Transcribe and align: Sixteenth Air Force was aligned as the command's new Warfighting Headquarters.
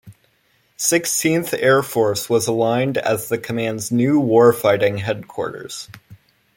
Sixteenth 0.77 1.53
Air 1.53 1.83
Force 1.83 2.27
was 2.27 2.47
aligned 2.47 2.97
as 2.97 3.29
the 3.29 3.37
command's 3.37 3.91
new 3.91 4.19
Warfighting 4.19 4.97
Headquarters. 4.97 5.89